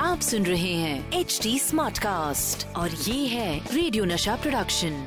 आप 0.00 0.20
सुन 0.22 0.44
रहे 0.46 0.74
हैं 0.74 1.20
एच 1.20 1.38
डी 1.42 1.58
स्मार्ट 1.58 1.98
कास्ट 1.98 2.66
और 2.76 2.90
ये 2.90 3.26
है 3.26 3.74
radio 3.74 4.04
Nasha 4.04 4.36
production 4.44 5.00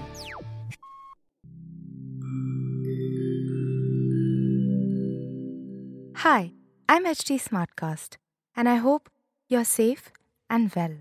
Hi, 6.24 6.52
I'm 6.90 7.08
HT 7.14 7.40
Smartcast, 7.46 8.18
and 8.58 8.70
I 8.74 8.76
hope 8.76 9.10
you're 9.50 9.66
safe 9.72 10.12
and 10.50 10.76
well. 10.76 10.94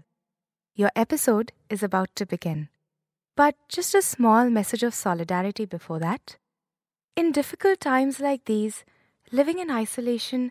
Your 0.76 0.90
episode 0.96 1.52
is 1.70 1.82
about 1.82 2.14
to 2.16 2.26
begin. 2.36 2.64
But 3.36 3.60
just 3.68 3.94
a 3.94 4.02
small 4.02 4.50
message 4.50 4.82
of 4.82 4.94
solidarity 4.94 5.66
before 5.76 6.00
that. 6.00 6.38
In 7.16 7.30
difficult 7.32 7.80
times 7.80 8.18
like 8.20 8.44
these, 8.46 8.84
living 9.32 9.58
in 9.58 9.70
isolation 9.70 10.50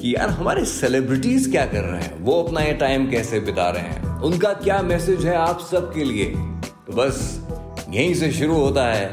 कि 0.00 0.14
यार 0.14 0.28
हमारे 0.30 0.64
celebrities 0.64 1.50
क्या 1.50 1.64
कर 1.72 1.82
रहे 1.84 2.02
हैं 2.02 2.18
वो 2.24 2.42
अपना 2.42 2.60
ये 2.60 2.72
टाइम 2.82 3.10
कैसे 3.10 3.40
बिता 3.48 3.68
रहे 3.70 3.82
हैं 3.82 4.20
उनका 4.28 4.52
क्या 4.52 4.80
मैसेज 4.82 5.26
है 5.26 5.34
आप 5.36 5.58
सबके 5.70 6.04
लिए 6.04 6.26
तो 6.86 6.92
बस 6.96 7.18
यहीं 7.88 8.14
से 8.14 8.30
शुरू 8.32 8.54
होता 8.54 8.84
है 8.92 9.08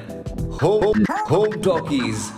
home 0.62 1.03
home 1.31 1.62
talkies 1.64 2.30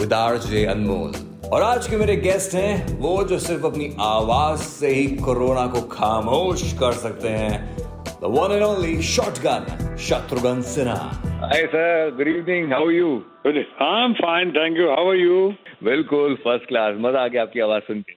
with 0.00 0.12
R 0.12 0.36
J 0.40 0.64
Anmol 0.74 1.12
और 1.50 1.62
आज 1.62 1.86
के 1.88 1.96
मेरे 1.96 2.16
गेस्ट 2.16 2.54
हैं 2.54 2.98
वो 2.98 3.22
जो 3.24 3.38
सिर्फ़ 3.38 3.66
अपनी 3.66 3.90
आवाज़ 4.00 4.60
से 4.60 4.94
ही 4.94 5.06
कोरोना 5.24 5.66
को 5.66 5.80
खामोश 5.96 6.72
कर 6.80 6.92
सकते 7.06 7.28
हैं 7.28 7.84
The 8.16 8.28
one 8.30 8.52
and 8.52 8.62
only 8.62 9.02
shotgun, 9.02 9.64
Shatrughan 9.98 10.60
Sinha. 10.64 10.98
Hi 11.42 11.58
sir, 11.70 12.10
good 12.16 12.28
evening. 12.28 12.70
How 12.70 12.84
are 12.84 12.92
you? 12.92 13.10
Good. 13.42 13.56
I'm 13.78 14.14
fine, 14.16 14.52
thank 14.54 14.78
you. 14.78 14.86
How 14.88 15.06
are 15.08 15.16
you? 15.16 15.40
बिल्कुल 15.84 16.34
फ़र्स्ट 16.34 16.66
क्लास 16.66 16.94
मज़ा 16.98 17.24
आ 17.24 17.28
गया 17.28 17.42
आपकी 17.42 17.60
आवाज़ 17.60 17.82
सुन 17.82 18.00
के। 18.00 18.12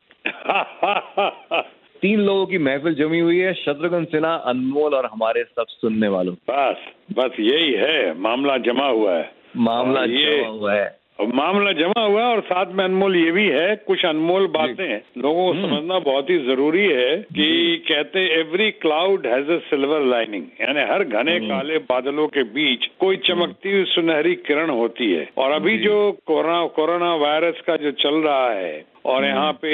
तीन 2.01 2.19
लोगों 2.19 2.45
की 2.45 2.57
महफिल 2.57 2.95
जमी 2.95 3.19
हुई 3.19 3.38
है 3.38 3.53
शत्रुघ्न 3.53 4.05
सिन्हा 4.05 4.35
अनमोल 4.35 4.94
और 4.94 5.05
हमारे 5.05 5.44
सब 5.44 5.66
सुनने 5.69 6.07
वालों। 6.07 6.33
बस 6.33 6.75
बस 7.17 7.39
यही 7.39 7.73
है। 7.73 8.19
मामला 8.19 8.57
जमा 8.57 8.88
हुआ 8.88 9.13
है। 9.13 9.31
मामला 9.57 10.03
ये- 10.03 10.44
जमा 10.44 10.50
हुआ 10.50 10.73
है। 10.73 11.00
और 11.19 11.28
मामला 11.33 11.72
जमा 11.72 12.01
हुआ 12.03 12.22
है 12.22 12.28
और 12.28 12.41
साथ 12.41 12.73
में 12.73 12.83
अनमोल 12.83 13.16
ये 13.16 13.31
भी 13.31 13.47
है 13.50 13.75
कुछ 13.88 14.05
अनमोल 14.05 14.47
बातें 14.47 15.22
लोगों 15.22 15.45
को 15.47 15.53
समझना 15.61 16.00
बहुत 16.00 16.29
ही 16.29 16.38
ज़रूरी 16.45 16.85
है 16.85 17.16
कि 17.33 17.47
कहते 17.88 18.25
every 18.39 18.69
cloud 18.72 19.25
has 19.28 19.51
a 19.51 19.57
silver 19.69 20.05
lining 20.05 20.44
यानी 20.61 20.81
हर 20.91 21.03
घने 21.03 21.39
काले 21.39 21.78
बादलों 21.89 22.28
के 22.28 22.44
बीच 22.44 22.85
कोई 23.00 23.17
चमकती 23.25 23.72
हुई 23.72 23.83
सुनहरी 23.85 24.35
किरण 24.47 24.69
होती 24.69 25.11
है। 25.13 25.28
और 25.38 25.51
अभी 25.51 25.78
जो। 25.78 25.97
कोरोना 26.28 26.66
कोरोना 26.75 27.16
वायरस 27.16 27.61
का 27.67 27.75
जो 27.75 27.91
चल 27.91 28.16
रहा 28.16 28.49
है 28.51 28.85
और 29.05 29.25
यहाँ 29.25 29.51
पे 29.61 29.73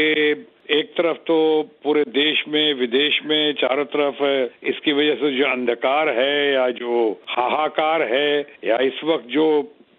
एक 0.71 0.91
तरफ़ 0.97 1.17
तो 1.17 1.37
पूरे 1.83 2.03
देश 2.07 2.43
में 2.47 2.73
विदेश 2.73 3.19
में 3.25 3.53
चारों 3.53 3.85
तरफ़ 3.85 4.23
इसकी 4.65 4.93
वजह 4.93 5.15
से 5.15 5.31
जो 5.31 5.45
अंधकार 5.45 6.09
है 6.09 6.53
या 6.53 6.69
जो 6.69 7.11
हाहाकार 7.29 8.01
है 8.13 8.29
या 8.65 8.77
इस 8.77 9.03
वक्त 9.03 9.27
जो 9.29 9.47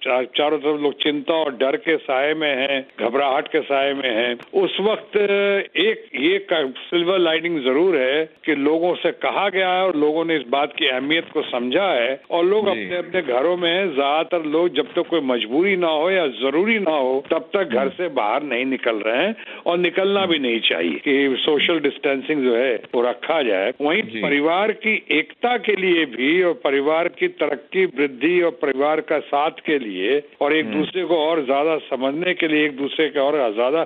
चा- 0.05 0.25
चारों 0.37 0.59
तरफ़ 0.59 0.81
लोग 0.81 0.93
चिंता 1.03 1.35
और 1.35 1.53
डर 1.57 1.77
के 1.77 1.97
साय 1.97 2.35
में 2.35 2.57
हैं 2.57 2.87
घबराहट 3.01 3.49
के 3.49 3.61
साय 3.61 3.93
में 3.95 4.11
हैं। 4.11 4.63
उस 4.63 4.77
वक्त 4.81 5.17
एक 5.17 6.05
ये 6.15 6.47
सिल्वर 6.53 7.19
लाइनिंग 7.19 7.59
ज़रूर 7.65 7.97
है 7.97 8.25
कि 8.45 8.55
लोगों 8.55 8.95
से 8.95 9.11
कहा 9.11 9.49
गया 9.49 9.69
है 9.73 9.83
और 9.85 9.97
लोगों 9.97 10.25
ने 10.25 10.37
इस 10.37 10.43
बात 10.49 10.73
की 10.79 10.87
अहमियत 10.87 11.31
को 11.35 11.43
समझा 11.43 11.87
है 11.93 12.21
और 12.31 12.45
लोग 12.45 12.67
अपने 12.67 12.97
अपने 12.97 13.23
घरों 13.23 13.57
में 13.57 13.95
ज़्यादातर 13.95 14.45
लोग 14.45 14.69
जब 14.69 14.87
तक 14.87 14.95
तो 14.95 15.03
कोई 15.03 15.21
मजबूरी 15.21 15.77
ना 15.77 15.87
हो 15.87 16.11
या 16.11 16.27
ज़रूरी 16.27 16.79
ना 16.79 16.91
हो 16.91 17.25
तब 17.31 17.49
तक 17.55 17.65
घर 17.65 17.89
से 17.89 18.09
बाहर 18.09 18.43
नहीं 18.43 18.65
निकल 18.65 18.97
रहे 18.97 19.27
हैं 19.27 19.35
और 19.67 19.79
निकलना 19.79 20.27
भी 20.27 20.39
नहीं 20.39 20.61
चाहिए 20.61 20.95
कि 20.95 21.37
सोशल 21.39 21.81
डिस्टेंसिंग 21.81 22.45
जो 22.45 22.57
है 22.57 22.75
वो 22.95 23.03
रखा 23.03 23.43
जाए। 23.43 23.73
वहीं 23.81 24.03
परिवार 24.23 24.73
की 24.73 24.95
एकता 25.11 25.57
के 25.57 25.77
लिए 25.77 26.05
भी 26.05 26.43
और 26.43 26.53
परिवार 26.65 27.09
की 27.09 27.29
तरक्की 27.29 27.85
वृद्धि 27.85 28.41
और 28.43 28.51
परिवार 28.51 29.01
का 29.01 29.19
साथ 29.19 29.51
के 29.67 29.79
लिए 29.79 29.94
और 30.41 30.57
एक 30.57 30.67
दूसरे 30.67 31.05
को 31.05 31.17
और 31.17 31.45
ज़्यादा 31.45 31.77
समझने 31.79 32.35
के 32.35 32.49
लिए 32.49 32.65
एक 32.65 32.77
दूसरे 32.77 33.09
के 33.09 33.21
और 33.21 33.37
ज़्यादा 33.55 33.85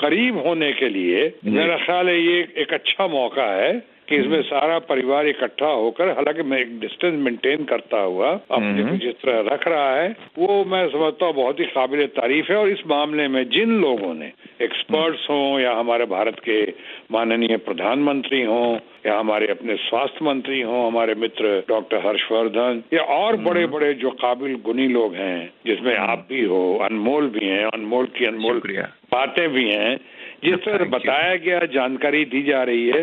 करीब 0.00 0.38
होने 0.46 0.72
के 0.72 0.88
लिए 0.88 1.32
मेरा 1.44 1.76
ख्याल 1.76 2.08
है 2.08 2.20
ये 2.20 2.40
एक 2.56 2.72
अच्छा 2.72 3.06
मौका 3.06 3.46
है 3.52 3.72
कि 4.10 4.16
इसमें 4.16 4.40
सारा 4.42 4.78
परिवार 4.86 5.26
इकट्ठा 5.28 5.66
होकर 5.72 6.08
हालाँकि 6.10 6.42
मैं 6.42 6.58
एक 6.58 6.78
डिस्टेंस 6.80 7.18
मेंटेन 7.24 7.64
करता 7.64 8.00
हुआ 8.00 8.30
अपने 8.50 8.82
को 8.82 8.96
जिस 8.96 9.14
तरह 9.16 9.40
रख 9.46 9.66
रहा 9.68 9.90
है 9.96 10.08
वो 10.38 10.64
मैं 10.64 10.86
समझता 10.88 11.26
हूँ 11.26 11.34
बहुत 11.34 11.60
ही 11.60 11.64
काबिल 11.74 12.06
तारीफ़ 12.16 12.50
है। 12.52 12.56
और 12.58 12.68
इस 12.68 12.82
मामले 12.86 13.28
में 13.28 13.42
जिन 13.50 13.80
लोगों 13.80 14.14
ने 14.14 14.32
एक्सपर्ट्स 14.62 15.26
हों 15.30 15.60
या 15.60 15.74
हमारे 15.74 16.04
भारत 16.06 16.40
के 16.40 16.60
माननीय 17.12 17.56
प्रधानमंत्री 17.66 18.42
हों 18.42 18.78
या 19.06 19.18
हमारे 19.18 19.46
अपने 19.46 19.76
स्वास्थ्य 19.80 20.24
मंत्री 20.24 20.60
हों 20.62 20.86
हमारे 20.86 21.14
मित्र 21.14 21.58
डॉक्टर 21.68 22.06
हर्षवर्धन 22.06 22.82
या 22.94 23.02
और 23.14 23.36
बड़े 23.40 23.66
बड़े 23.66 23.92
जो 23.94 24.10
काबिल 24.20 24.54
गुनी 24.64 24.88
लोग 24.88 25.14
हैं 25.14 25.38
जिसमें 25.66 25.94
आप 25.96 26.26
भी 26.28 26.44
हो 26.44 26.62
अनमोल 26.84 27.28
भी 27.28 27.46
हैं 27.46 27.64
अनमोल 27.66 28.06
की 28.18 28.24
अनमोल। 28.24 28.60
बातें 29.12 29.48
भी 29.48 29.70
हैं 29.70 29.96
जिस 30.44 30.58
तरह 30.64 30.84
बताया 30.90 31.34
गया 31.36 31.58
जानकारी 31.72 32.24
दी 32.24 32.42
जा 32.42 32.62
रही 32.62 32.86
है 32.88 33.02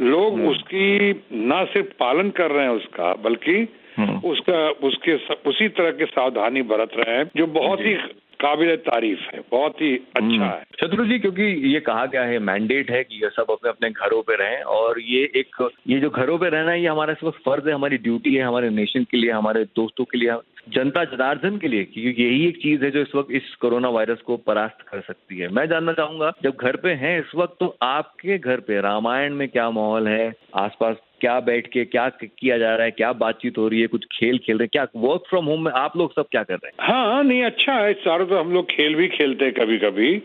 लोग 0.00 0.44
उसकी 0.46 1.12
ना 1.32 1.64
सिर्फ़ 1.64 1.88
पालन 1.88 2.30
कर 2.30 2.50
रहे 2.50 2.64
हैं 2.64 2.72
उसका 2.72 3.14
बल्कि 3.14 3.68
हम्म। 3.96 4.18
उसका 4.28 4.70
उसके 4.70 5.14
उसी 5.50 5.68
तरह 5.68 5.90
की 5.90 6.04
सावधानी 6.04 6.62
बरत 6.62 6.90
रहे 6.96 7.16
हैं 7.16 7.30
जो 7.36 7.46
बहुत 7.46 7.80
ही 7.80 7.94
काबिल 8.40 8.76
तारीफ़ 8.76 9.20
है 9.34 9.40
बहुत 9.50 9.80
ही 9.80 9.96
अच्छा 10.16 10.44
है। 10.44 10.64
शत्रु 10.82 11.04
जी 11.04 11.18
क्योंकि 11.18 11.72
ये 11.74 11.80
कहा 11.80 12.06
गया 12.06 12.22
है 12.22 12.38
मैंडेट 12.38 12.90
है 12.90 13.04
कि 13.04 13.22
ये 13.22 13.28
सब 13.28 13.46
अपने 13.50 13.70
अपने 13.70 13.90
घरों 13.90 14.22
पे 14.22 14.36
रहें 14.36 14.62
और 14.62 15.00
ये 15.00 15.32
एक, 15.36 15.70
ये 15.88 16.00
जो 16.00 16.10
घरों 16.10 16.38
पे 16.38 16.48
रहना 16.48 16.70
है, 16.70 16.80
ये 16.80 16.88
हमारा 16.88 17.12
इस 17.12 17.24
वक्त 17.24 17.38
फ़र्ज़ 17.38 17.68
है, 17.68 17.74
हमारी 17.74 17.96
ड्यूटी 17.96 18.34
है, 18.34 18.42
हमारे 18.42 18.70
नेशन 18.70 19.04
के 19.04 19.16
लिए, 19.16 19.30
हमारे 19.30 19.64
दोस्तों 19.64 20.04
के 20.04 20.18
लिए, 20.18 20.32
जनता, 20.68 21.04
जनार्दन 21.04 21.58
के 21.58 21.68
लिए, 21.68 21.84
क्योंकि 21.84 22.22
यही 22.22 22.46
एक 22.48 22.56
चीज़ 22.56 22.84
है 22.84 22.90
जो 22.90 23.00
इस 23.00 23.14
वक्त, 23.14 23.30
इस 23.30 23.54
कोरोना 23.54 23.88
वायरस 23.88 24.20
को 24.20 24.36
परास्त 24.36 24.84
कर 24.88 25.00
सकती 25.00 25.38
है। 25.38 25.48
मैं 25.48 25.68
जानना 25.68 25.92
चाहूँगा, 25.92 26.32
जब 26.42 26.56
घर 26.60 26.76
पे 26.76 26.90
हैं 26.90 27.18
इस 27.18 27.34
वक्त 27.36 27.56
तो 27.60 27.76
आपके 27.82 28.38
घर 28.38 28.60
पे 28.60 28.80
रामायण 28.80 29.34
में 29.34 29.48
क्या 29.48 29.70
माहौल 29.70 30.08
है? 30.08 30.34
आसपास 30.54 30.96
क्या 31.20 31.40
बैठ 31.40 31.66
के, 31.66 31.84
क्या 31.84 32.08
किया 32.08 32.58
जा 32.58 32.74
रहा 32.74 32.84
है? 32.84 32.90
क्या 32.90 33.12
बातचीत 33.12 33.58
हो 33.58 33.68
रही 33.68 33.80
है? 33.80 33.86
कुछ 33.86 34.04
खेल 34.12 34.38
खेल 34.38 34.58
रहे 34.58 34.64
हैं? 34.64 34.70
क्या 34.72 34.86
वर्क 34.96 35.24
फ्रॉम 35.30 35.44
होम 35.44 35.64
में 35.64 35.72
आप 35.72 35.96
लोग 35.96 36.12
सब 36.12 36.26
क्या 36.30 36.42
कर 36.42 36.54
रहे 36.54 36.66
हैं? 36.66 36.92
हाँ 36.92 37.24
नहीं 37.24 37.42
अच्छा 37.42 37.72
है 37.72 37.92
चारों 37.94 38.26
तो 38.26 38.38
हम 38.38 38.52
लोग 38.52 38.70
खेल 38.70 38.94
भी 38.94 39.08
खेलते 39.08 39.44
हैं 39.44 39.54
कभी 39.54 39.78
कभी 39.78 40.22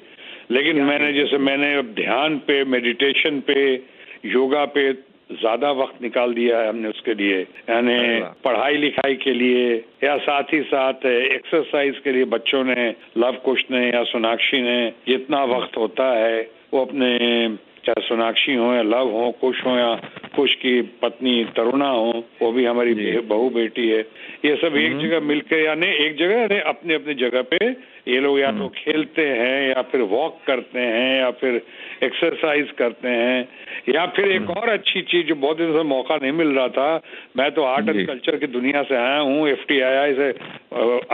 लेकिन 0.52 0.82
मैंने 0.82 1.12
जैसे 1.14 1.38
मैंने 1.38 1.74
अब 1.76 1.94
ध्यान 1.96 2.38
पे 2.38 2.64
मेडिटेशन 2.66 3.40
पे 3.48 3.60
योगा 4.26 4.66
पे 4.66 4.92
ज़्यादा 5.32 5.72
वक्त 5.72 6.02
निकाल 6.02 6.34
दिया 6.34 6.60
है 6.60 6.68
हमने 6.70 6.90
उसके 6.90 7.14
लिए। 7.14 7.40
यानी 7.70 7.98
पढ़ाई 8.44 8.78
लिखाई 8.78 9.16
के 9.16 9.34
लिए 9.34 9.66
या 10.04 10.16
साथ 10.18 10.54
ही 10.54 10.62
साथ 10.64 11.06
एक्सरसाइज 11.06 12.00
के 12.04 12.12
लिए 12.12 12.26
बच्चों 12.26 12.64
ने 12.64 12.96
लव 13.18 13.42
कुश 13.46 13.64
ने 13.72 13.86
या 13.88 14.04
सोनाक्षी 14.04 14.62
ने 14.62 14.78
जितना 15.08 15.44
वक्त 15.44 15.78
होता 15.78 16.12
है 16.14 16.42
वो 16.74 16.82
अपने 16.82 17.10
चाहे 17.86 18.08
सोनाक्षी 18.08 18.56
हो 18.56 18.74
या 18.74 18.82
लव 18.84 19.12
हो 19.12 19.32
कुश 19.42 19.66
हो 19.66 19.78
या 19.78 19.94
कुश 20.36 20.54
की 20.56 20.82
पत्नी 21.02 21.44
तरुणा 21.56 21.90
हो 21.90 22.24
वो 22.42 22.52
भी 22.52 22.66
हमारी 22.66 22.94
बहू 23.28 23.50
बेटी 23.50 23.88
है। 23.90 24.00
ये 24.46 24.56
सब 24.56 24.76
एक 24.78 24.98
जगह 25.00 25.20
मिलकर 25.20 25.60
यानी 25.60 25.88
एक 26.06 26.18
जगह 26.18 26.42
यानी 26.42 26.60
अपने 26.70 26.94
अपने 26.94 27.14
जगह 27.14 27.42
पे 27.42 27.70
ये 28.08 28.20
लोग 28.20 28.40
या 28.40 28.52
तो 28.52 28.68
खेलते 28.76 29.28
हैं 29.30 29.70
या 29.70 29.82
फिर 29.82 30.02
वॉक 30.10 30.40
करते 30.48 30.80
हैं 30.80 31.20
या 31.20 31.32
फिर 31.32 31.62
एक्सरसाइज 32.04 32.72
करते 32.72 33.10
हैं 33.10 33.48
या 33.90 34.06
फिर 34.06 34.32
एक 34.32 34.50
और 34.50 34.70
अच्छी 34.70 35.02
चीज़ 35.02 35.26
जो 35.28 35.36
बहुत 35.36 35.58
दिन 35.58 35.74
से 35.74 35.84
मौका 35.84 36.16
नहीं 36.16 36.32
मिल 36.32 36.48
रहा 36.48 36.68
था 36.68 37.02
मैं 37.38 37.52
तो 37.52 37.64
आर्ट 37.64 37.90
एंड 37.90 38.06
कल्चर 38.08 38.36
की 38.36 38.48
दुनिया 38.48 38.84
से 38.84 38.96
आया 38.96 39.20
हूँ 39.20 39.48
एफ़ 39.50 39.66
से 39.68 40.30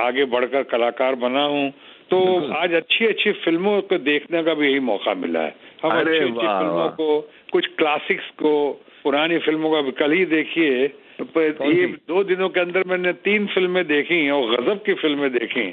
आगे 0.01 0.25
बढ़कर 0.25 0.63
कलाकार 0.63 1.15
बना 1.15 1.43
हूँ। 1.45 1.69
तो 2.09 2.17
आज 2.53 2.73
अच्छी 2.73 3.05
अच्छी 3.05 3.31
फ़िल्मों 3.43 3.81
को 3.81 3.97
देखने 3.97 4.41
का 4.43 4.53
भी 4.53 4.67
यही 4.67 4.79
मौका 4.79 5.13
मिला 5.13 5.41
है। 5.41 5.55
हमारे 5.83 6.17
अच्छी 6.17 6.29
अच्छी 6.29 6.47
फ़िल्मों 6.47 6.87
को 6.89 7.07
कुछ 7.51 7.67
क्लासिक्स 7.77 8.29
को 8.41 8.51
पुरानी 9.03 9.37
फ़िल्मों 9.37 9.69
का 9.71 9.91
कल 9.91 10.11
ही 10.11 10.25
देखिए। 10.25 10.91
ये 11.75 11.85
दो 12.07 12.23
दिनों 12.23 12.49
के 12.49 12.59
अंदर 12.59 12.83
मैंने 12.87 13.13
तीन 13.13 13.45
फ़िल्में 13.47 13.87
देखी 13.87 14.29
और 14.29 14.55
गजब 14.55 14.83
की 14.83 14.93
फ़िल्में 14.93 15.29
देखी 15.33 15.65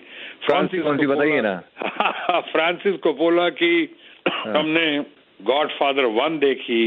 कौन 0.49 0.67
सी 0.67 0.79
कौन 0.79 0.99
सी 0.99 1.07
बताइए 1.07 1.41
ना। 1.41 1.53
ना 1.53 2.41
फ्रांसिस 2.53 2.97
कोपोला 2.97 3.49
की 3.49 3.97
हमने 4.29 4.87
गॉड 5.43 5.69
फादर 5.71 6.05
वन 6.05 6.39
देखी 6.39 6.83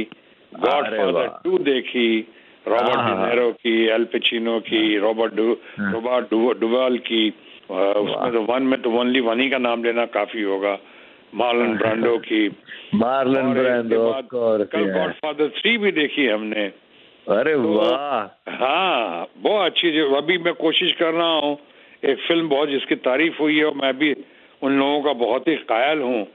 गॉड 0.53 0.85
फादर 0.85 1.27
टू 1.43 1.57
देखी 1.57 2.27
रॉबर्ट 2.67 2.97
हाँ, 2.97 3.03
हाँ। 3.03 3.29
डिनेरो 3.29 3.51
की 3.51 3.85
एल 3.85 4.03
पिचिनो 4.03 4.59
की 4.59 4.97
रॉबर्ट 4.97 5.39
हाँ। 5.79 5.93
रॉबर्ट 5.93 6.25
डु- 6.31 6.59
डुवाल 6.59 6.97
की 6.97 7.33
उसमें 7.69 8.31
तो 8.31 8.41
वन 8.41 8.63
में 8.63 8.81
तो 8.81 8.91
ओनली 8.91 9.19
वन 9.19 9.39
ही 9.39 9.49
का 9.49 9.57
नाम 9.57 9.83
लेना 9.83 10.05
काफ़ी 10.05 10.41
होगा। 10.41 10.77
मार्लन 11.35 11.77
ब्रांडो 11.77 12.17
की। 12.17 12.47
मार्लन 12.93 13.53
ब्रांडो 13.53 14.11
कल 14.65 14.89
गॉड 14.93 15.11
फादर 15.11 15.47
थ्री 15.47 15.77
भी 15.77 15.91
देखी 15.91 16.27
हमने। 16.27 16.65
अरे 17.27 17.53
तो- 17.53 17.65
वाह। 17.65 18.53
हाँ 18.55 19.27
बहुत 19.37 19.65
अच्छी 19.65 19.91
जो 19.91 20.13
अभी 20.13 20.37
मैं 20.37 20.53
कोशिश 20.53 20.91
कर 20.91 21.13
रहा 21.13 21.27
हूँ 21.27 21.57
एक 22.05 22.17
फ़िल्म 22.17 22.49
बहुत 22.49 22.69
जिसकी 22.69 22.95
तारीफ़ 22.95 23.37
हुई 23.39 23.57
है 23.57 23.65
और 23.65 23.75
मैं 23.75 23.97
भी 23.97 24.15
उन 24.61 24.79
लोगों 24.79 25.01
का 25.01 25.13
बहुत 25.13 25.47
ही 25.47 25.55
कायल 25.55 26.01
हूँ। 26.01 26.27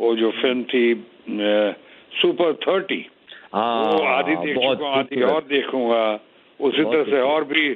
वो 0.00 0.14
जो 0.16 0.30
फ़िल्म 0.30 0.62
थी 0.62 0.84
सुपर 2.20 2.52
थर्टी 2.52 3.06
वो 3.54 4.02
आधी 4.04 4.36
देख 4.36 4.56
चुका 4.56 4.88
आधी 4.88 5.22
और 5.22 5.44
देखूँगा। 5.44 6.20
उसी 6.60 6.84
तरह 6.84 7.04
से 7.04 7.20
और 7.20 7.44
भी 7.44 7.68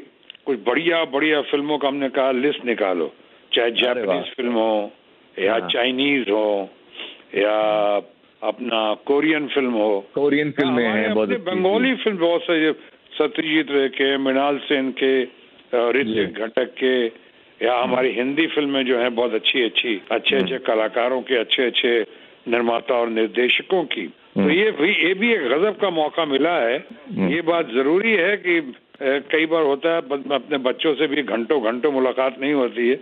कुछ 0.47 0.59
बढ़िया 0.67 1.05
बढ़िया 1.05 1.41
फ़िल्मों 1.43 1.79
का 1.79 1.89
हमने 1.89 2.09
कहा 2.09 2.31
लिस्ट 2.31 2.65
निकालो। 2.65 3.13
चाहे 3.53 3.71
जापानीज 3.71 4.35
फ़िल्म 4.35 4.53
हो 4.53 4.93
या 5.45 5.53
हाँ। 5.53 5.69
चाइनीज़ 5.69 6.31
हो 6.31 6.69
या 7.35 7.57
अपना 8.43 8.95
कोरियन 8.95 9.47
फ़िल्म 9.47 9.73
हो। 9.73 10.07
कोरियन 10.15 10.51
फ़िल्में 10.51 10.87
हमारे 10.87 11.01
हैं 11.01 11.15
बहुत 11.15 11.29
बंगाली 11.29 11.95
फ़िल्म 11.95 12.19
बहुत 12.19 12.43
से 12.43 12.65
ये 12.65 12.73
सत्यजीत 13.19 13.67
रे 13.71 13.89
के 13.89 14.17
मृणाल 14.19 14.59
सेन 14.59 14.91
के 14.91 15.23
ऋतिक 15.75 16.39
घटक 16.39 16.75
के 16.85 17.07
या 17.67 17.83
हमारी 17.83 18.11
हिंदी 18.13 18.47
फ़िल्में 18.47 18.87
जो 18.87 18.99
हैं 18.99 19.15
बहुत 19.15 19.35
अच्छी 19.35 19.63
अच्छी 19.63 20.01
अच्छे 20.11 20.37
अच्छे 20.37 20.59
कलाकारों 20.59 21.23
के 21.23 21.37
अच्छे 21.37 21.63
अच्छे 21.67 22.07
निर्माता 22.49 22.95
और 22.95 23.09
निर्देशकों 23.09 23.85
की। 23.85 24.07
तो। 24.07 24.51
ये 24.51 24.71
भी 24.71 25.09
ये 25.09 25.15
भी 25.15 25.33
एक 25.33 25.43
गजब 25.43 25.77
का 25.77 25.91
मौका 25.91 26.25
मिला 26.25 26.55
है। 26.59 26.77
ये 27.13 27.41
बात 27.41 27.71
ज़रूरी 27.71 28.13
है 28.13 28.37
कि 28.37 28.61
कई 29.01 29.47
बार 29.47 29.63
होता 29.63 29.91
है 29.91 29.99
अपने 30.33 30.59
बच्चों 30.61 30.95
से 30.95 31.07
भी 31.07 31.23
घंटों 31.25 31.61
घंटों 31.63 31.91
मुलाकात 31.93 32.39
नहीं 32.41 32.53
होती 32.53 32.89
है 32.89 32.95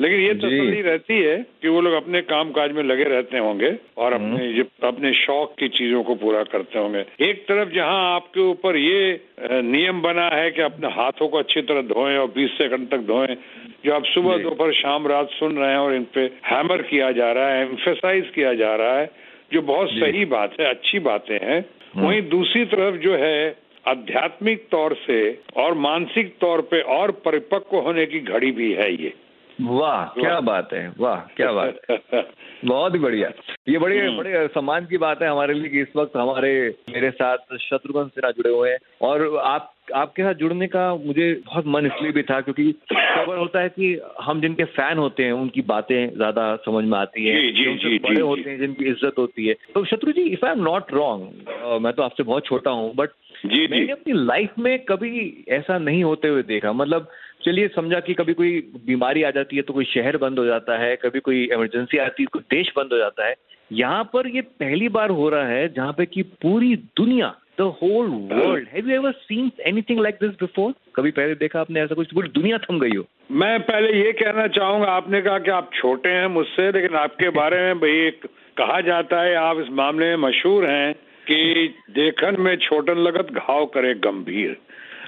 लेकिन 0.00 0.20
ये 0.20 0.32
जी। 0.34 0.40
तसल्ली 0.40 0.80
रहती 0.82 1.18
है 1.18 1.36
कि 1.62 1.68
वो 1.68 1.80
लोग 1.80 1.92
अपने 1.94 2.22
काम 2.24 2.50
काज 2.50 2.72
में 2.72 2.82
लगे 2.82 3.04
रहते 3.04 3.38
होंगे 3.38 3.70
और 3.96 4.14
हम्म। 4.14 4.32
अपने 4.32 4.46
ये 4.48 4.64
अपने 4.84 5.12
शौक 5.14 5.54
की 5.58 5.68
चीज़ों 5.68 6.02
को 6.02 6.14
पूरा 6.16 6.42
करते 6.46 6.78
होंगे 6.78 7.04
एक 7.20 7.44
तरफ़ 7.44 7.72
जहाँ 7.74 8.14
आपके 8.14 8.40
ऊपर 8.40 8.76
ये 8.76 9.20
नियम 9.62 10.02
बना 10.02 10.28
है 10.28 10.50
कि 10.50 10.62
अपने 10.62 10.88
हाथों 10.92 11.28
को 11.28 11.38
अच्छी 11.38 11.62
तरह 11.62 11.82
धोएँ 11.88 12.16
और 12.16 12.32
20 12.34 12.58
सेकंड 12.58 12.90
तक 12.90 13.06
धोएँ 13.06 13.36
जो 13.84 13.94
आप 13.94 14.04
सुबह 14.06 14.42
दोपहर 14.42 14.72
शाम 14.74 15.06
रात 15.06 15.30
सुन 15.30 15.56
रहे 15.56 15.70
हैं 15.70 15.78
और 15.78 15.94
इन 15.94 16.06
पे 16.14 16.30
हैमर 16.46 16.82
किया 16.84 17.12
जा 17.12 17.32
रहा 17.32 17.48
है 17.48 17.62
एम्फेसाइज 17.62 18.30
किया 18.34 18.54
जा 18.56 18.74
रहा 18.74 18.98
है 18.98 19.10
जो 19.52 19.62
बहुत 19.64 19.90
सही 19.92 20.24
बात 20.28 20.60
है 20.60 20.66
अच्छी 20.66 20.98
बातें 21.04 21.34
हैं 21.34 21.64
हम्म। 21.94 22.06
वहीं 22.06 22.22
दूसरी 22.28 22.64
तरफ़ 22.66 22.96
जो 23.00 23.16
है 23.16 23.63
आध्यात्मिक 23.88 24.68
तौर 24.70 24.94
से 24.94 25.38
और 25.56 25.74
मानसिक 25.74 26.38
तौर 26.40 26.60
पे 26.60 26.80
और 26.80 27.10
परिपक्व 27.10 27.76
होने 27.76 28.06
की 28.06 28.20
घड़ी 28.20 28.50
भी 28.50 28.72
है 28.72 28.92
ये। 29.02 29.12
वाह 29.60 30.04
क्या 30.14 30.38
बात 30.40 30.72
है 30.72 30.86
वाह 30.98 31.20
क्या 31.36 31.50
बात 31.52 31.80
है। 31.90 32.22
बहुत 32.64 32.94
ही 32.94 32.98
बढ़िया। 32.98 33.28
ये 33.68 33.78
बड़े 33.78 33.98
हम्म। 34.00 34.16
बड़े 34.18 34.46
सम्मान 34.48 34.86
की 34.86 34.96
बात 34.98 35.22
है 35.22 35.28
हमारे 35.28 35.54
लिए 35.54 35.68
कि 35.68 35.80
इस 35.80 35.92
वक्त 35.96 36.16
हमारे 36.16 36.52
मेरे 36.90 37.10
साथ 37.10 37.56
शत्रुघ्न 37.60 38.06
सिन्हा 38.08 38.30
जुड़े 38.30 38.50
हुए 38.50 38.70
हैं। 38.70 38.78
और 39.02 39.36
आप 39.38 39.70
आपके 39.94 40.22
साथ 40.22 40.34
जुड़ने 40.34 40.66
का 40.66 40.82
मुझे 40.96 41.32
बहुत 41.46 41.66
मन 41.66 41.86
इसलिए 41.86 42.12
भी 42.12 42.22
था 42.22 42.40
क्योंकि 42.40 42.70
खबर 42.92 43.36
होता 43.38 43.60
है 43.60 43.68
कि 43.68 43.98
हम 44.22 44.40
जिनके 44.40 44.64
फ़ैन 44.76 44.98
होते 44.98 45.24
हैं 45.24 45.32
उनकी 45.32 45.62
बातें 45.62 46.14
ज़्यादा 46.16 46.54
समझ 46.56 46.84
में 46.84 46.98
आती 46.98 47.26
है। 47.26 47.40
जी, 47.42 47.50
जी, 47.52 47.74
जी, 47.74 47.98
बड़े 47.98 48.14
जी, 48.14 48.20
होते 48.20 48.50
हैं 48.50 48.58
जिनकी 48.58 48.84
इज़्ज़त 48.84 49.18
होती 49.18 49.46
है। 49.46 49.54
तो 49.74 49.84
Shatru 49.84 50.12
ji 50.12 50.22
if 50.22 50.46
I 50.46 50.52
am 50.52 50.62
not 50.62 50.92
wrong 50.92 51.80
मैं 51.82 51.92
तो 51.92 52.02
आपसे 52.02 52.22
बहुत 52.22 52.46
छोटा 52.46 52.70
हूँ 52.70 52.94
बट 52.94 53.10
जी 53.46 53.56
जी। 53.56 53.66
मैंने 53.66 53.92
अपनी 53.92 54.12
लाइफ 54.16 54.58
में 54.58 54.78
कभी 54.84 55.44
ऐसा 55.48 55.78
नहीं 55.78 56.02
होते 56.04 56.28
हुए 56.28 56.42
देखा। 56.42 56.72
मतलब 56.72 57.08
चलिए 57.44 57.68
समझा 57.68 58.00
कि 58.00 58.14
कभी 58.14 58.32
कोई 58.32 58.60
बीमारी 58.86 59.22
आ 59.22 59.30
जाती 59.30 59.56
है 59.56 59.62
तो 59.62 59.72
कोई 59.72 59.84
शहर 59.84 60.16
बंद 60.16 60.38
हो 60.38 60.44
जाता 60.44 60.78
है 60.78 60.96
कभी 60.96 61.20
कोई 61.20 61.44
इमरजेंसी 61.52 61.98
आती 61.98 62.22
है 62.22 62.26
कोई 62.26 62.42
देश 62.50 62.72
बंद 62.76 62.92
हो 62.92 62.98
जाता 62.98 63.26
है। 63.26 63.34
यहाँ 63.72 64.04
पर 64.04 64.28
ये 64.28 64.40
पहली 64.40 64.88
बार 64.88 65.10
हो 65.10 65.28
रहा 65.28 65.46
है 65.46 65.68
जहाँ 65.68 65.92
पे 65.92 66.06
कि 66.06 66.22
पूरी 66.22 66.76
दुनिया 66.76 67.34
the 67.60 67.62
whole 67.82 68.06
world 68.32 68.68
have 68.68 68.88
you 68.88 68.94
ever 68.94 69.12
seen 69.12 69.50
anything 69.66 70.00
like 70.00 70.14
this 70.14 70.30
before 70.30 70.72
कभी 70.96 71.10
पहले 71.10 71.34
देखा 71.34 71.60
आपने 71.60 71.80
ऐसा 71.80 71.94
कुछ? 71.94 72.12
पूरी 72.14 72.28
दुनिया 72.28 72.58
थम 72.58 72.78
गई 72.80 72.96
हो। 72.96 73.04
मैं 73.30 73.60
पहले 73.60 74.04
ये 74.04 74.12
कहना 74.12 74.46
चाहूँगा 74.48 74.86
आपने 74.86 75.20
कहा 75.22 75.38
कि 75.38 75.50
आप 75.50 75.70
छोटे 75.74 76.08
हैं 76.08 76.26
मुझसे 76.26 76.72
लेकिन 76.72 76.96
आपके 76.96 77.28
बारे 77.40 77.56
में 77.56 77.78
भाई 77.80 77.90
एक 77.90 78.26
कहा 78.58 78.80
जाता 78.80 79.22
है 79.22 79.34
आप 79.34 79.60
इस 79.60 79.70
मामले 79.70 80.06
में 80.06 80.28
मशहूर 80.28 80.66
हैं 80.66 80.94
कि 81.30 81.68
देखन 81.90 82.36
में 82.38 82.56
छोटन 82.56 82.98
लगत 82.98 83.32
घाव 83.32 83.66
करे 83.66 83.94
गंभीर। 83.94 84.56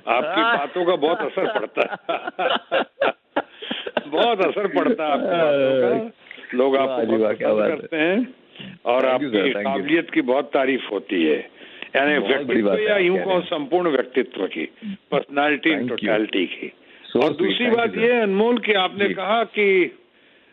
आपकी 0.08 0.40
हाँ। 0.40 0.58
बातों 0.58 0.84
का 0.84 0.96
बहुत 0.96 1.18
असर 1.18 1.58
पड़ता 1.58 1.80
है। 1.80 2.16
बहुत 4.08 4.40
असर 4.40 4.66
पड़ता 4.66 5.06
है 5.06 5.12
आपकी 5.12 5.26
बातों 5.26 5.98
का। 5.98 6.10
लोग 6.54 6.76
आपको 6.76 7.18
करते 7.58 7.96
हैं 7.96 8.34
और 8.84 9.06
आपकी 9.06 9.50
काबिलियत 9.50 10.10
की 10.10 10.20
बहुत 10.20 10.50
तारीफ़ 10.54 10.86
होती 10.92 11.25
है। 11.25 11.50
यानी 11.96 12.18
व्यक्तित्व 12.18 12.78
या 12.78 12.96
यूँ 12.96 13.18
कह 13.18 13.40
संपूर्ण 13.40 13.88
व्यक्तित्व 13.88 14.46
की 14.46 14.64
पर्सनालिटी. 15.10 15.88
टोटलिटी 15.88 16.46
की। 16.46 16.72
और 17.20 17.32
दूसरी 17.32 17.70
बात 17.70 17.96
ये 17.96 18.20
अनमोल 18.20 18.58
कि 18.58 18.72
आपने 18.72 19.08
कहा 19.08 19.44
कि 19.44 19.98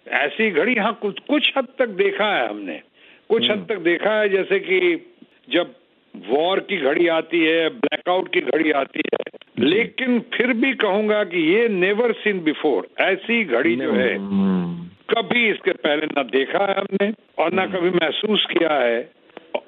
ऐसी 0.07 0.51
घड़ी 0.51 0.75
हाँ 0.75 0.99
कुछ 1.01 1.19
कुछ 1.19 1.53
हद 1.57 1.67
तक 1.79 1.87
देखा 1.87 2.25
है 2.25 2.49
हमने। 2.49 2.81
कुछ 3.29 3.49
हम्म। 3.49 3.61
हद 3.61 3.67
तक 3.69 3.77
देखा 3.77 4.19
है 4.19 4.29
जैसे 4.29 4.59
कि 4.59 4.79
जब 5.49 5.73
वॉर 6.15 6.59
की 6.59 6.77
घड़ी 6.77 7.07
आती 7.07 7.45
है 7.45 7.69
ब्लैकआउट 7.69 8.33
की 8.33 8.41
घड़ी 8.41 8.71
आती 8.71 9.01
है 9.13 9.32
लेकिन 9.57 10.19
फिर 10.33 10.53
भी 10.53 10.73
कहूँगा 10.73 11.23
कि 11.23 11.39
ये 11.53 11.67
नेवर 11.69 12.11
सीन 12.13 12.39
बिफोर 12.43 12.87
ऐसी 13.01 13.43
घड़ी 13.45 13.75
जो 13.75 13.91
है 13.93 14.15
हम्म, 14.15 14.87
कभी 15.09 15.49
इसके 15.49 15.71
पहले 15.83 16.05
ना 16.07 16.23
देखा 16.29 16.63
है 16.65 16.75
हमने 16.79 17.11
और 17.43 17.53
ना 17.53 17.65
कभी 17.65 17.89
महसूस 17.91 18.45
किया 18.51 18.73
है 18.73 18.99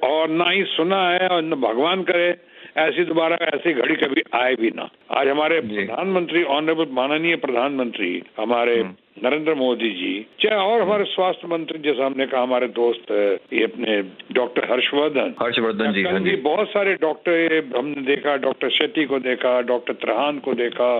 और 0.04 0.30
ना 0.30 0.50
ही 0.50 0.64
सुना 0.68 1.02
है 1.10 1.28
और 1.28 1.42
न 1.42 1.56
भगवान 1.62 2.04
करे 2.04 2.30
ऐसी 2.76 3.04
दोबारा 3.06 3.36
ऐसी 3.46 3.74
घड़ी 3.74 3.96
कभी 3.96 4.22
आए 4.36 4.56
भी 4.56 4.70
ना। 4.76 4.88
आज 5.12 5.28
हमारे 5.28 5.60
प्रधानमंत्री 5.62 6.44
ऑनरेबल 6.56 6.88
माननीय 6.94 7.36
प्रधानमंत्री 7.36 8.12
हमारे 8.40 8.76
नरेंद्र 9.24 9.54
मोदी 9.56 9.90
जी 9.92 10.12
चाहे 10.42 10.56
और 10.64 10.82
हमारे 10.82 11.04
स्वास्थ्य 11.06 11.48
मंत्री 11.48 11.80
जैसा 11.80 12.06
हमने 12.06 12.26
कहा 12.26 12.42
हमारे 12.42 12.68
दोस्त 12.76 13.12
ये 13.54 13.64
अपने 13.64 14.02
डॉक्टर 14.34 14.72
हर्षवर्धन। 14.72 15.34
हर्षवर्धन 15.42 15.94
जी 15.94 16.04
हाँ 16.04 16.20
भी 16.20 16.30
जी 16.30 16.36
बहुत 16.42 16.70
सारे 16.70 16.94
डॉक्टर 17.02 17.72
हमने 17.78 18.02
देखा 18.06 18.36
डॉक्टर 18.44 18.70
शेट्टी 18.72 19.06
को 19.06 19.20
देखा 19.20 19.60
डॉक्टर 19.72 19.94
त्रहान 20.04 20.40
को 20.40 20.54
देखा 20.54 20.92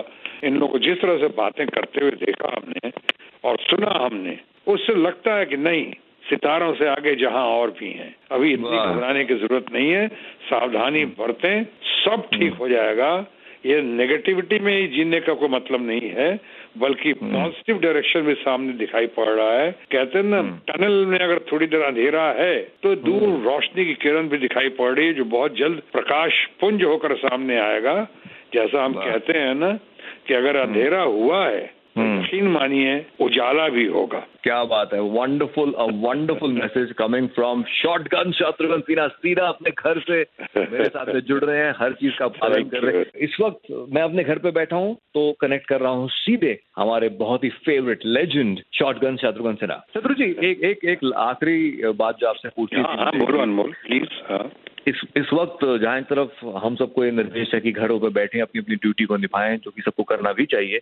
इन 0.44 0.54
लोगों 0.54 0.68
को 0.68 0.78
जिस 0.78 1.00
तरह 1.02 1.18
से 1.18 1.28
बातें 1.36 1.66
करते 1.66 2.00
हुए 2.00 2.10
देखा 2.24 2.54
हमने 2.56 2.92
और 3.44 3.58
सुना 3.60 3.92
हमने 4.04 4.38
उससे 4.66 4.94
लगता 4.94 5.34
है 5.34 5.46
कि 5.46 5.56
नहीं 5.60 5.84
सितारों 6.26 6.72
से 6.74 6.86
आगे 6.88 7.14
जहाँ 7.16 7.44
और 7.50 7.70
भी 7.70 7.90
हैं। 7.92 8.14
अभी 8.32 8.52
इतनी। 8.52 8.76
घबराने 8.78 9.24
की 9.24 9.34
ज़रूरत 9.36 9.72
नहीं 9.72 9.90
है। 9.90 10.06
सावधानी 10.48 11.04
बरतें 11.18 11.64
सब 11.96 12.28
ठीक 12.32 12.54
हो 12.54 12.68
जाएगा। 12.68 13.14
ये 13.66 13.80
नेगेटिविटी 13.82 14.58
में 14.58 14.72
ही 14.72 14.86
जीने 14.88 15.20
का 15.20 15.34
कोई 15.34 15.48
मतलब 15.48 15.86
नहीं 15.86 16.10
है 16.10 16.28
बल्कि 16.78 17.12
पॉजिटिव 17.14 17.78
डायरेक्शन 17.78 18.22
में 18.22 18.34
सामने 18.34 18.72
दिखाई 18.72 19.06
पड़ 19.16 19.28
रहा 19.28 19.52
है। 19.52 19.70
कहते 19.92 20.18
हैं 20.18 20.24
ना 20.24 20.40
टनल 20.68 21.04
में 21.06 21.18
अगर 21.18 21.38
थोड़ी 21.52 21.66
देर 21.66 21.82
अंधेरा 21.82 22.22
है 22.32 22.54
तो 22.82 22.94
दूर 22.96 23.28
रोशनी 23.44 23.84
की 23.84 23.94
किरण 23.94 24.28
भी 24.28 24.38
दिखाई 24.38 24.68
पड़ 24.78 24.92
रही 24.92 25.06
है 25.06 25.14
जो 25.14 25.24
बहुत 25.32 25.56
जल्द 25.56 25.82
प्रकाश 25.92 26.44
पुंज 26.60 26.84
होकर 26.84 27.16
सामने 27.16 27.58
आएगा। 27.60 27.96
जैसा 28.54 28.84
हम 28.84 28.92
कहते 28.94 29.38
हैं 29.38 29.54
ना 29.54 29.72
कि 30.26 30.34
अगर 30.34 30.56
अंधेरा 30.56 31.02
हुआ 31.02 31.46
है 31.46 31.64
यकीन 32.26 32.46
मानिए 32.50 32.94
उजाला 33.20 33.68
भी 33.68 33.84
होगा। 33.86 34.18
क्या 34.42 34.62
बात 34.64 34.92
है 34.94 35.00
wonderful 35.00 35.72
a 35.72 35.84
wonderful 36.02 36.52
message 36.52 36.92
coming 36.98 37.28
from 37.34 37.62
shotgun 37.72 38.32
Shatrughan 38.32 38.80
Sinha. 38.80 39.06
सीधा 39.08 39.46
अपने 39.46 39.70
घर 39.72 40.00
से 40.00 40.20
मेरे 40.56 40.84
साथ 40.86 41.12
में 41.14 41.20
जुड़ 41.22 41.42
रहे 41.44 41.58
हैं 41.58 41.72
हर 41.78 41.92
चीज़ 41.92 42.18
का 42.18 42.28
पालन 42.36 42.68
कर 42.68 42.84
रहे 42.84 42.98
हैं। 42.98 43.06
इस 43.18 43.36
वक्त 43.40 43.72
मैं 43.94 44.02
अपने 44.02 44.24
घर 44.24 44.38
पे 44.38 44.50
बैठा 44.50 44.76
हूँ 44.76 44.94
तो 45.14 45.30
कनेक्ट 45.40 45.68
कर 45.68 45.80
रहा 45.80 45.92
हूँ 45.92 46.08
सीधे 46.10 46.58
हमारे 46.76 47.08
बहुत 47.16 47.44
ही 47.44 47.50
favourite 47.66 48.06
legend 48.06 48.60
shotgun 48.74 49.16
Shatrughan 49.16 49.54
Sinha. 49.54 49.82
Shatru 49.94 50.14
ji 50.14 50.30
एक 50.42 50.64
एक 50.64 50.84
एक 50.84 51.10
आखिरी 51.22 51.92
बात 51.96 52.18
जो 52.20 52.28
आपसे 52.28 52.48
पूछी 52.56 52.80
हाँ 52.80 52.96
हाँ 52.96 53.42
अनमोल 53.42 53.72
प्लीज़ 53.86 54.22
हाँ। 54.30 54.48
इस 54.88 55.00
इस 55.16 55.32
वक्त 55.32 55.64
जहाँ 55.82 55.98
एक 55.98 56.04
तरफ़ 56.06 56.44
हम 56.64 56.74
सबको 56.76 57.04
ये 57.04 57.10
निर्देश 57.12 57.54
है 57.54 57.60
कि 57.60 57.70
घरों 57.74 57.98
पर 58.00 58.10
बैठे 58.18 58.40
अपनी 58.40 58.60
अपनी 58.60 58.76
ड्यूटी 58.76 59.04
को 59.04 59.16
निभाएँ 59.16 59.56
जो 59.56 59.70
कि 59.70 59.82
सबको 59.82 60.02
करना 60.10 60.32
भी 60.32 60.44
चाहिए। 60.46 60.80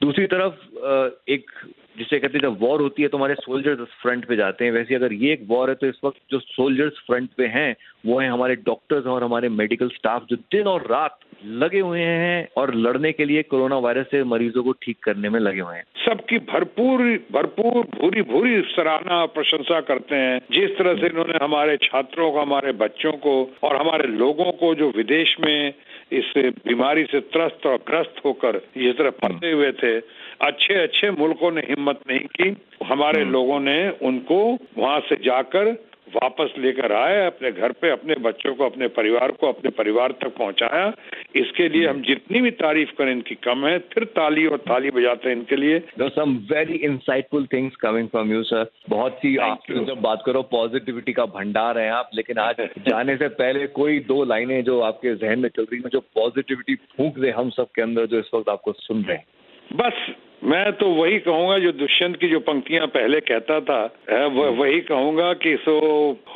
दूसरी 0.00 0.26
तरफ़ 0.26 1.30
एक 1.30 1.50
जिसे 1.98 2.18
कहते 2.18 2.38
हैं 2.38 2.42
जब 2.42 2.56
वॉर 2.60 2.80
होती 2.80 3.02
है 3.02 3.08
तो 3.08 3.16
हमारे 3.16 3.34
सोल्जर्स 3.34 3.88
फ्रंट 4.02 4.24
पे 4.24 4.36
जाते 4.36 4.64
हैं। 4.64 4.72
वैसे 4.72 4.94
अगर 4.94 5.12
ये 5.14 5.32
एक 5.32 5.40
वॉर 5.48 5.68
है 5.68 5.74
तो 5.74 5.86
इस 5.86 5.98
वक्त 6.04 6.18
जो 6.30 6.38
सोल्जर्स 6.40 7.02
फ्रंट 7.06 7.28
पे 7.36 7.46
हैं, 7.46 7.74
वो 8.06 8.18
हैं 8.20 8.30
हमारे 8.30 8.54
डॉक्टर्स 8.66 9.06
और 9.06 9.24
हमारे 9.24 9.48
मेडिकल 9.50 9.88
स्टाफ 9.88 10.26
जो 10.30 10.36
दिन 10.52 10.66
और 10.66 10.86
रात 10.90 11.18
लगे 11.44 11.80
हुए 11.80 12.00
हैं 12.00 12.48
और 12.56 12.74
लड़ने 12.76 13.12
के 13.12 13.24
लिए 13.24 13.42
कोरोना 13.42 13.78
वायरस 13.78 14.06
से 14.10 14.22
मरीजों 14.24 14.62
को 14.62 14.72
ठीक 14.82 14.98
करने 15.02 15.28
में 15.28 15.38
लगे 15.40 15.60
हुए 15.60 15.76
हैं। 15.76 15.84
सबकी 16.06 16.38
भरपूर 16.46 17.02
भरपूर 17.32 17.84
भूरी 17.94 18.22
भूरी 18.22 18.60
सराहना 18.70 19.24
प्रशंसा 19.28 19.80
करते 19.82 20.16
हैं। 20.16 20.40
जिस 20.52 20.76
तरह 20.78 20.94
से 20.94 21.06
इन्होंने 21.06 21.44
हमारे 21.44 21.76
छात्रों 21.82 22.30
को, 22.32 22.40
हमारे 22.40 22.72
बच्चों 22.74 23.12
को 23.18 23.34
और 23.62 23.76
हमारे 23.76 24.08
लोगों 24.16 24.50
को 24.54 24.74
जो 24.74 24.90
विदेश 24.96 25.36
में 25.40 25.74
इस 26.12 26.32
बीमारी 26.38 27.04
से 27.04 27.20
त्रस्त 27.20 27.66
और 27.66 27.76
ग्रस्त 27.76 28.14
होकर 28.24 28.60
इस 28.76 28.98
तरह 28.98 29.10
फंसे 29.10 29.52
हुए 29.52 29.72
थे। 29.72 30.00
अच्छे 30.40 30.74
अच्छे 30.74 31.10
मुल्कों 31.10 31.50
ने 31.50 31.60
हिम्मत 31.60 32.00
नहीं 32.10 32.20
की। 32.20 32.56
हमारे 32.86 33.24
लोगों 33.24 33.60
ने 33.60 33.90
उनको 33.90 34.58
वहाँ 34.78 35.00
से 35.00 35.16
जाकर 35.16 35.89
वापस 36.16 36.54
लेकर 36.58 36.92
आए 36.92 37.26
अपने 37.26 37.52
घर 37.52 37.72
पे 37.72 37.90
अपने 37.90 38.14
बच्चों 38.14 38.54
को 38.54 38.64
अपने 38.64 38.88
परिवार 38.88 39.32
को 39.32 39.48
अपने 39.48 39.70
परिवार 39.70 40.12
तक 40.12 40.36
पहुँचाया। 40.36 40.92
इसके 41.36 41.68
लिए 41.68 41.86
हम 41.86 42.02
जितनी 42.02 42.40
भी 42.40 42.50
तारीफ़ 42.50 42.90
करें 42.98 43.12
इनकी 43.12 43.34
कम 43.34 43.66
है। 43.66 43.78
फिर 43.78 44.04
ताली 44.04 44.46
और 44.46 44.58
ताली 44.58 44.90
बजाते 44.90 45.28
हैं 45.28 45.36
इनके 45.36 45.56
लिए। 45.56 45.80
Some 46.00 46.36
very 46.52 46.78
insightful 46.90 47.46
things 47.54 47.72
coming 47.84 48.08
from 48.14 48.32
you, 48.34 48.42
sir. 48.52 48.66
बहुत 48.88 49.12
सी 49.12 49.36
आप 49.36 49.60
जब 49.70 50.00
बात 50.00 50.22
करो 50.26 50.42
पॉजिटिविटी 50.42 51.12
का 51.12 51.26
भंडार 51.26 51.78
है 51.78 51.90
आप 51.90 52.10
लेकिन 52.14 52.38
आज 52.38 52.56
जाने 52.88 53.16
से 53.16 53.28
पहले 53.28 53.66
कोई 53.66 53.98
दो 53.98 54.24
लाइनें 54.24 54.64
जो 54.64 54.80
आपके 54.80 55.14
जहन 55.14 55.38
में 55.38 55.48
चल 55.48 55.62
रही 55.62 55.76
हैं 55.76 55.88
जो 55.88 56.00
पॉजिटिविटी 56.00 56.74
फूंक 56.74 57.18
दे 57.18 57.30
हम 57.30 57.50
सब 57.50 57.66
के 57.74 57.82
अंदर 57.82 58.06
जो 58.06 58.18
इस 58.18 58.30
वक्त 58.34 58.48
आपको 58.48 58.72
सुन 58.72 59.02
रहे 59.02 59.16
हैं। 59.16 59.24
बस 59.72 60.14
मैं 60.42 60.72
तो 60.72 60.86
वही 60.86 61.18
कहूँगा 61.18 61.58
जो 61.58 61.70
दुष्यंत 61.72 62.16
की 62.16 62.28
जो 62.28 62.38
पंक्तियाँ 62.40 62.86
पहले 62.86 63.20
कहता 63.20 63.60
था 63.60 63.80
है, 64.10 64.26
वही 64.26 64.80
कहूँगा 64.80 65.32
कि 65.34 65.56
सो 65.56 65.74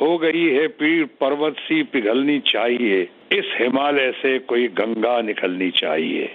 हो 0.01 0.17
गई 0.17 0.43
है 0.49 0.67
पीर 0.79 1.05
पर्वत 1.21 1.55
सी 1.59 1.81
पिघलनी 1.83 2.37
चाहिए 2.47 3.01
इस 3.31 3.53
हिमालय 3.59 4.11
से 4.11 4.37
कोई 4.39 4.67
गंगा 4.77 5.19
निकलनी 5.21 5.69
चाहिए। 5.71 6.25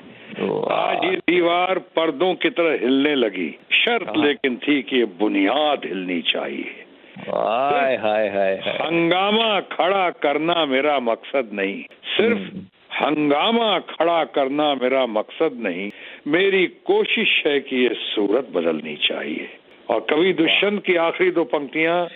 आज 0.72 1.04
ये 1.04 1.16
दीवार 1.28 1.78
पर्दों 1.96 2.34
की 2.34 2.50
तरह 2.50 2.78
हिलने 2.80 3.14
लगी 3.14 3.48
शर्त 3.74 4.12
लेकिन 4.16 4.56
थी 4.56 4.80
कि 4.82 5.04
बुनियाद 5.20 5.84
हिलनी 5.84 6.20
चाहिए। 6.22 6.74
हाय 7.20 7.96
हाय 7.96 8.28
हाय 8.28 8.54
हाय। 8.56 8.76
हंगामा 8.80 9.60
खड़ा 9.72 10.08
करना 10.22 10.64
मेरा 10.66 10.98
मकसद 11.02 11.50
नहीं 11.52 11.82
सिर्फ़ 12.16 12.42
हंगामा 13.00 13.78
खड़ा 13.78 14.24
करना 14.24 14.74
मेरा 14.74 15.06
मकसद 15.06 15.58
नहीं। 15.60 15.90
मेरी 16.26 16.66
कोशिश 16.66 17.42
है 17.46 17.60
कि 17.60 17.76
ये 17.76 17.90
सूरत 17.94 18.48
बदलनी 18.52 18.96
चाहिए। 18.96 19.48
और 19.90 20.06
कवि 20.10 20.32
दुष्यंत 20.32 20.84
की 20.84 20.94
आखिरी 20.94 21.30
दो 21.30 21.44
पंक्तियाँ 21.44 22.08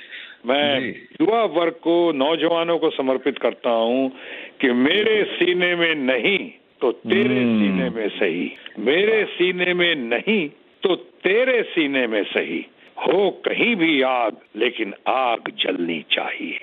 मैं 0.46 0.88
युवा 1.20 1.44
वर्ग 1.44 1.72
को 1.72 2.12
नौजवानों 2.12 2.78
को 2.78 2.90
समर्पित 2.90 3.38
करता 3.38 3.70
हूँ 3.70 4.12
कि 4.60 4.72
मेरे 4.72 5.24
सीने 5.24 5.74
में 5.74 5.94
नहीं 5.94 6.50
तो 6.80 6.92
तेरे 6.92 7.42
हम्म। 7.42 7.60
सीने 7.60 7.90
में 7.90 8.08
सही। 8.08 8.52
मेरे 8.78 9.24
सीने 9.24 9.74
में 9.74 9.94
नहीं 9.94 10.48
तो 10.82 10.96
तेरे 10.96 11.62
सीने 11.62 12.06
में 12.06 12.24
सही। 12.24 12.66
हो 12.98 13.30
कहीं 13.30 13.76
भी 13.76 14.02
आग 14.02 14.36
लेकिन 14.56 14.94
आग 15.08 15.52
जलनी 15.58 16.04
चाहिए। 16.10 16.58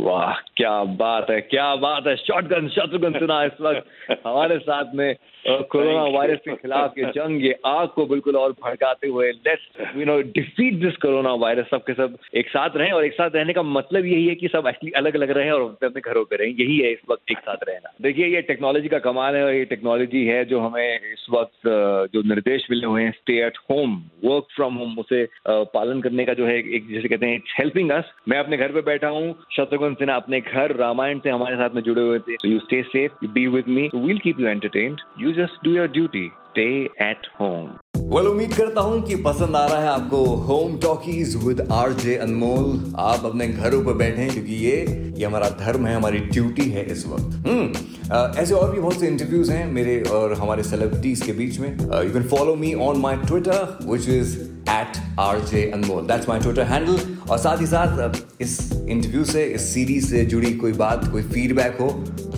वाह 0.00 0.32
क्या 0.56 0.72
बात 0.98 1.30
है 1.30 1.40
क्या 1.40 1.74
बात 1.78 2.06
है 2.06 2.14
शॉटगन 2.16 2.68
शत्रुघ्न 2.68 3.18
सिन्हा 3.18 3.42
इस 3.44 3.60
वक्त। 3.60 4.20
हमारे 4.26 4.58
साथ 4.60 4.94
में 4.94 5.14
कोरोना 5.44 6.02
वायरस 6.14 6.38
के 6.44 6.54
खिलाफ 6.56 6.98
ये 6.98 7.04
जंग 7.14 7.44
ये 7.44 7.54
आग 7.66 7.88
को 7.88 8.04
बिल्कुल 8.06 8.36
और 8.36 8.52
भड़काते 8.64 9.08
हुए 9.08 9.30
let's 9.30 9.96
you 9.96 10.04
know 10.04 10.16
defeat 10.34 10.74
this 10.80 10.96
corona 11.02 11.32
virus 11.42 11.66
सब 11.70 11.82
के 11.84 11.92
सब 11.94 12.16
एक 12.34 12.48
साथ 12.48 12.76
रहें 12.76 12.92
और 12.92 13.04
एक 13.04 13.12
साथ 13.14 13.30
रहने 13.34 13.52
का 13.52 13.62
मतलब 13.62 14.06
यही 14.06 14.26
है 14.26 14.34
कि 14.34 14.48
सब 14.48 14.66
एक्चुअली 14.68 14.92
अलग 15.00 15.14
अलग 15.16 15.30
रहे 15.38 15.50
और 15.50 15.62
अपने 15.62 15.86
अपने 15.86 16.00
घरों 16.02 16.24
पे 16.24 16.36
रहें 16.36 16.50
यही 16.50 16.78
है 16.78 16.92
इस 16.92 16.98
वक्त 17.10 17.30
एक 17.30 17.38
साथ 17.40 17.64
रहना। 17.68 17.92
देखिए 18.02 18.26
ये 18.26 18.42
टेक्नोलॉजी 18.50 18.88
का 18.88 18.98
कमाल 19.06 19.36
है 19.36 19.44
और 19.44 19.54
ये 19.54 19.64
टेक्नोलॉजी 19.72 20.24
है 20.26 20.44
जो 20.44 20.60
हमें 20.60 21.12
इस 21.12 21.26
वक्त 21.30 21.68
जो 22.14 22.22
निर्देश 22.28 22.66
मिले 22.70 22.86
हुए 22.86 23.02
हैं 23.02 23.12
stay 23.12 23.40
at 23.46 23.58
home 23.70 23.96
work 24.24 24.46
from 24.56 24.74
home 24.74 24.98
उसे 24.98 25.26
पालन 25.48 26.00
करने 26.00 26.24
का 26.24 26.34
जो 26.34 26.46
है 26.46 26.58
एक 26.58 26.88
जैसे 26.92 27.08
कहते 27.08 27.26
हैं 27.26 27.36
इट्स 27.36 27.54
हेल्पिंग 27.60 27.90
अस 27.92 28.12
मैं 28.28 28.38
अपने 28.38 28.56
घर 28.56 28.72
पे 28.72 28.82
बैठा 28.90 29.08
हूँ 29.16 29.34
शत्रुघ्न 29.56 29.89
सिन्हा 29.94 30.16
अपने 30.16 30.40
घर 30.40 30.76
रामायण 30.76 31.18
से 31.18 31.30
हमारे 31.30 31.56
साथ 31.56 31.74
में 31.74 31.82
जुड़े 31.82 32.02
हुए 32.02 32.18
थे 32.18 32.36
you 32.46 32.58
stay 32.58 32.82
safe 32.88 33.26
be 33.26 33.46
with 33.46 33.68
me 33.68 33.88
we'll 33.94 34.18
keep 34.18 34.40
you 34.40 34.48
entertained 34.48 35.00
you 35.20 35.32
just 35.42 35.64
do 35.64 35.74
your 35.74 35.88
duty 35.90 36.26
stay 36.50 36.68
at 37.02 37.26
home 37.40 37.68
well 38.14 38.26
उम्मीद 38.26 38.52
करता 38.54 38.80
हूँ 38.80 39.02
कि 39.02 39.16
पसंद 39.24 39.56
आ 39.56 39.64
रहा 39.66 39.80
है 39.80 39.88
आपको 39.88 40.24
home 40.46 40.76
talkies 40.78 41.36
with 41.44 41.60
RJ 41.72 42.16
Anmol 42.16 42.94
आप 43.00 43.24
अपने 43.24 43.46
घरों 43.48 43.84
पर 43.84 43.94
बैठे 43.94 44.26
क्योंकि 44.28 44.54
ये 44.64 44.76
ये 45.18 45.24
हमारा 45.24 45.48
धर्म 45.60 45.86
है, 45.86 45.94
हमारी 45.94 46.18
ड्यूटी 46.18 46.68
है 46.70 46.84
इस 46.92 47.06
वक्त। 47.06 47.46
हम्म 47.46 48.40
ऐसे 48.40 48.54
और 48.54 48.70
भी 48.72 48.80
बहुत 48.80 49.00
से 49.00 49.06
इंटरव्यूज़ 49.06 49.50
हैं 49.52 49.66
मेरे 49.72 50.00
और 50.12 50.32
हमारे 50.34 50.62
सेलिब्रिटीज 50.62 51.22
के 51.22 51.32
बीच 51.32 51.58
में। 51.60 51.68
You 51.68 52.12
can 52.12 52.22
follow 52.28 52.54
me 52.56 52.72
on 52.86 53.00
my 53.00 53.16
Twitter 53.26 53.78
which 53.84 54.08
is 54.08 54.38
at 54.70 55.18
R 55.20 55.40
J 55.46 55.70
Anmol 55.74 56.06
that's 56.06 56.28
my 56.28 56.40
Twitter 56.40 56.62
handle 56.72 56.98
और 57.30 57.38
साथ 57.38 57.60
ही 57.60 57.66
साथ 57.66 58.40
इस 58.40 58.58
इंटरव्यू 58.74 59.24
से, 59.24 59.44
इस 59.44 59.74
सीरीज़ 59.74 60.10
से 60.10 60.24
जुड़ी 60.26 60.52
कोई 60.54 60.72
बात, 60.74 61.10
कोई 61.12 61.22
फीडबैक 61.22 61.80
हो 61.80 61.88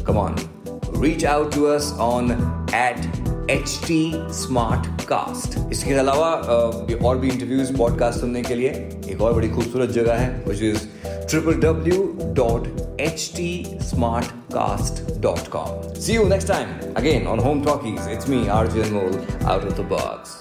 come 0.06 0.18
on 0.18 0.36
reach 0.94 1.24
out 1.24 1.48
to 1.52 1.62
us 1.66 1.86
on 1.98 2.28
at 2.72 3.06
HT 3.52 3.94
Smartcast. 4.40 5.56
इसके 5.72 5.94
अलावा 5.94 6.28
और 7.06 7.18
भी 7.18 7.28
इंटरव्यूज़ 7.28 7.76
पॉडकास्ट 7.76 8.20
सुनने 8.20 8.42
के 8.42 8.54
लिए, 8.54 8.68
एक 9.10 9.20
और 9.20 9.32
बड़ी 9.32 9.48
खूबसूरत 9.48 9.90
जगह 9.90 10.14
है 10.14 10.44
which 10.48 10.62
is 10.62 10.86
triple 11.06 11.60
W 11.60 12.06
dot 12.36 12.68
H 13.00 13.30
T 13.36 13.78
Smartcast 14.54 15.02
dot 15.22 15.48
com 15.56 16.00
see 16.00 16.14
you 16.14 16.28
next 16.28 16.48
time 16.48 16.94
again 16.96 17.26
on 17.26 17.40
home 17.40 17.64
talkies 17.64 18.08
it's 18.12 18.28
me 18.28 18.46
R 18.48 18.72
J 18.72 18.82
Anmol 18.82 19.20
out 19.44 19.64
of 19.64 19.80
the 19.80 19.88
box 19.90 20.40